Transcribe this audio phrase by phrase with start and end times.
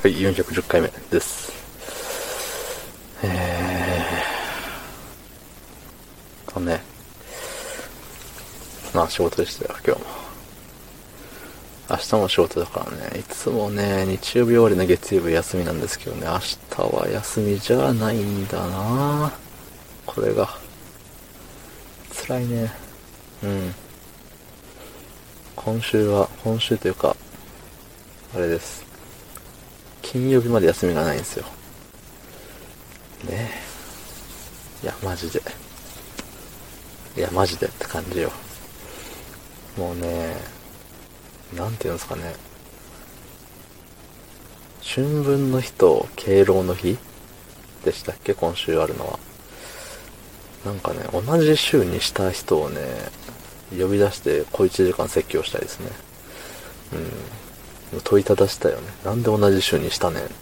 [0.00, 1.52] はい、410回目です。
[3.24, 6.80] えー、とね、
[8.94, 10.06] まあ仕事でしたよ、今日も。
[11.90, 19.32] 明日も仕事だからね、いつもね、日曜日終わりの月曜日休みなんですけどね、明日は休みじゃないんだな
[20.06, 20.48] これが。
[22.28, 22.70] 辛いね。
[23.42, 23.74] うん。
[25.56, 27.16] 今週は、今週というか、
[28.36, 28.87] あれです。
[30.10, 31.44] 金曜日まで休みがないんですよ。
[33.28, 33.50] ね
[34.82, 34.84] え。
[34.84, 35.42] いや、マジで。
[37.14, 38.32] いや、マジでって感じよ。
[39.76, 40.34] もうね、
[41.54, 42.34] なんていうんですかね。
[44.82, 46.96] 春分の日と敬老の日
[47.84, 48.32] でしたっけ？
[48.32, 49.18] 今週あるのは。
[50.64, 52.80] なんかね、同じ週にした人をね、
[53.78, 55.90] 呼び出して小1時間説教したいですね。
[56.94, 57.10] うん。
[58.04, 58.82] 問いただしたよね。
[59.04, 60.34] なんで同じ週にしたねんって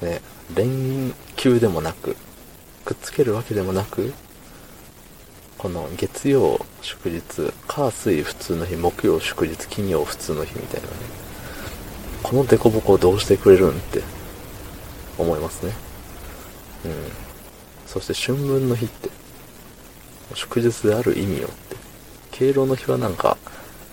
[0.00, 0.20] 言って。
[0.20, 0.22] ね、
[0.54, 2.16] 連休でもなく、
[2.84, 4.12] くっつけるわけでもなく、
[5.58, 10.94] この月曜祝日、火水普通の日、木曜祝日、金曜普通の日みたいなね。
[12.22, 14.02] このデコボコをどうしてくれるんって
[15.18, 15.72] 思いますね。
[16.84, 16.92] うん。
[17.86, 19.10] そして春分の日って、
[20.34, 21.76] 祝日である意味をって。
[22.32, 23.38] 敬老の日はなんか、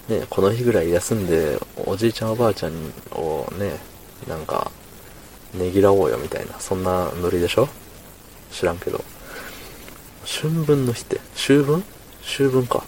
[0.09, 2.73] ね、この日ぐらい休んで、おじいちゃんおばあちゃん
[3.11, 3.79] をね、
[4.27, 4.71] なんか、
[5.53, 7.69] ねぎらおうよみたいな、そんなノリでしょ？
[8.51, 9.03] 知らんけど。
[10.25, 11.83] 春分の日って、秋分？
[12.21, 12.83] 秋分か。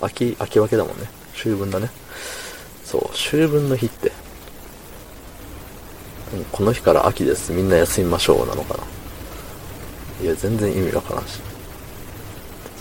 [0.00, 1.08] 秋、秋分けだもんね。
[1.34, 1.90] 秋分だね。
[2.84, 4.12] そう、秋分の日って、
[6.50, 7.52] この日から秋です。
[7.52, 8.84] みんな休みましょうなのかな。
[10.24, 11.40] いや、全然意味わからんし。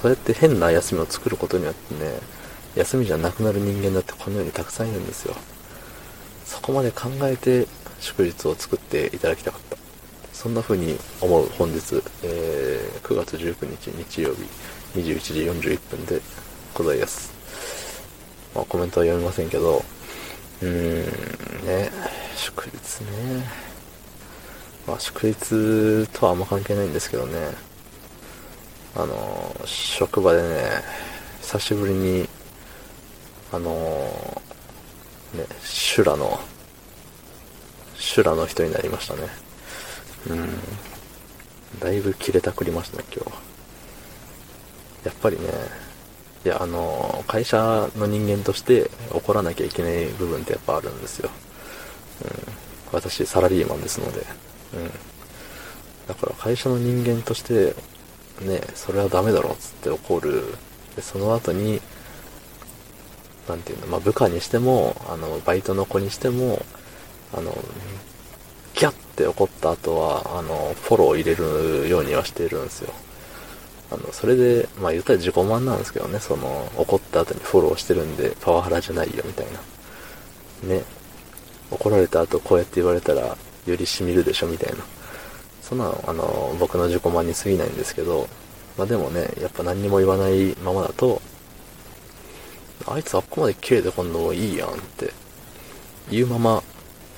[0.02, 2.20] そうやって変な休みを作ることによってね、
[2.76, 5.36] 休みじゃなくなる人間だってこの世にたくさんいるんですよ。
[6.46, 7.68] そこまで考えて
[8.00, 9.78] 祝日を作っていただきたかった。
[10.34, 14.44] そんな風に思う本日、えー9月19日日曜日
[15.00, 16.22] 21時41分で
[16.76, 17.34] ございます。
[18.54, 19.84] まあコメントは読みませんけど、
[20.62, 21.92] うーん、ね、
[22.36, 23.44] 祝日ね。
[24.86, 27.36] まあ祝日とはあんま関係ないんですけどね。
[28.96, 30.84] あの、職場でね、
[31.42, 32.30] 久しぶりに、
[33.52, 36.40] あのー、ね、修羅の、
[37.96, 39.22] 修羅の人になりましたね。
[40.28, 40.50] うん。
[41.80, 43.32] だいぶ切れたくりましたね、今日。
[45.06, 45.48] やっぱりね、
[46.46, 51.30] いや、あのー、会社の人間として怒らなきゃいけない部分ってやっぱあるんですよ。
[52.24, 52.54] うん。
[52.92, 54.26] 私、サラリーマンですので。
[54.76, 54.92] うん。
[56.08, 57.76] だから会社の人間として、
[58.42, 60.56] ね、それはダメだろつって怒る。
[60.96, 61.82] で、その後に、
[63.50, 66.64] なんていうの、まあ、部下にしても、あの、バイトの子にしても、
[67.34, 67.52] あの、
[68.76, 72.94] ギャッて怒った後は、あの、フォローを入れるようにはしてるんですよ。
[73.92, 79.48] あの、それで、まあ言ったら自己満なんですけどね、その、怒った後にフォローしてるんで、パワハラじゃないよ、みたい
[80.64, 80.74] な。
[80.76, 80.84] ね。
[81.72, 84.84] 怒られた後こうやって言われたら、より染みるでしょ、みたいな。
[85.62, 88.28] そんなの、あの、僕の自己満に過ぎないんですけど、
[88.78, 91.22] まあでもね、やっぱ何にも言わないままだと、
[92.88, 95.12] あいつあっこまで切れてこんのもいいやんって、
[96.10, 96.64] 言うまま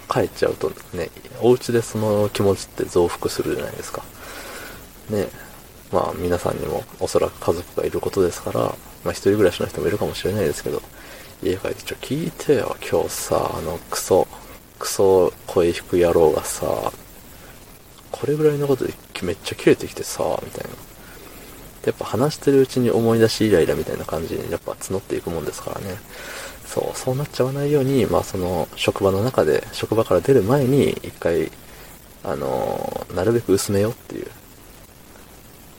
[0.10, 1.10] 帰っちゃうとね、
[1.42, 4.04] お家でその気持ちって増幅するじゃないですか。
[5.10, 5.28] ね
[5.92, 8.76] まあ皆さんにもおそらく家族がいることですから、ま
[9.08, 10.82] あ一人暮らしの人もいるかもしれないですけど、
[11.44, 14.28] 家帰ってちょ、聞いてよ、今日さ、あの、クソ、
[14.80, 16.92] クソ声低く野郎がさ、
[18.12, 18.94] これぐらいのことで
[19.24, 20.70] めっちゃ切れてきてさ、みたいな。
[21.86, 25.98] やっぱ話してるうちに思い出しイライラみたいな感じにやっぱ募っていくもんですからね。
[26.66, 31.52] そう、そうなっちゃわないように、まあその職場の中で、職場から出る前に一回、
[32.24, 34.28] あのーなるべく薄めようっていう。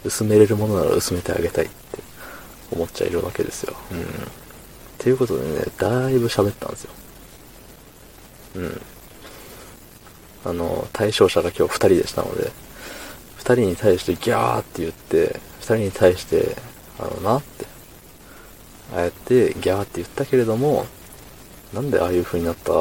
[0.04, 1.74] 薄めれるものなら薄めてあげたいって
[2.72, 3.74] 思っちゃいるわけですよ。
[3.92, 4.00] うん。
[4.00, 4.04] っ
[4.98, 6.90] ていうことでね、だいぶ喋ったんですよ。
[8.56, 8.80] うん。
[10.44, 12.50] あの、対象者が今日二人でしたので、
[13.36, 15.40] 二人に対してギャーって言って、
[15.76, 16.56] 人に対して、
[16.98, 17.66] あのなって、
[18.94, 20.86] ああやってギャーって言ったけれども、
[21.72, 22.72] なんでああいう風になった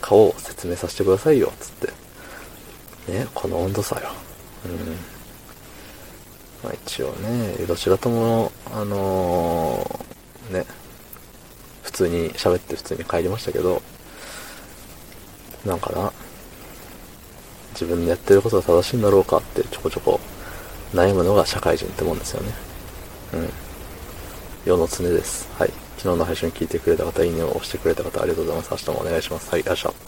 [0.00, 3.12] かを説明させてくださいよ、つって。
[3.12, 4.10] ね、この温度差よ。
[4.66, 4.72] うん。
[6.62, 10.66] まあ一応ね、どちらとも、あのーね、
[11.82, 13.82] 普通に喋って普通に帰りましたけど、
[15.64, 16.12] なんかな、
[17.72, 20.20] 自分でやってることが正しいんだろうかってちょこちょこ
[20.94, 22.52] 悩むのが社会人ってもんですよね。
[23.34, 23.50] うん。
[24.64, 25.48] 世の常です。
[25.58, 25.72] はい。
[25.98, 28.86] 昨日の配信聞いてくれた方、いいねを押してくれた方、ありがとうございます。
[28.88, 29.50] 明日もお願いします。
[29.50, 30.00] はい、明日。